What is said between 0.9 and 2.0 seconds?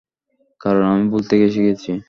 আমি ভুল থেকে শিখেছি।